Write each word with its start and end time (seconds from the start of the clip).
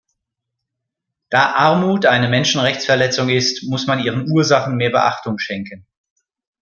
Da 1.29 1.51
Armut 1.51 2.07
eine 2.07 2.27
Menschenrechtsverletzung 2.27 3.29
ist, 3.29 3.69
muss 3.69 3.85
man 3.85 3.99
ihren 4.03 4.27
Ursachen 4.31 4.75
mehr 4.75 4.89
Beachtung 4.89 5.37
schenken. 5.37 5.85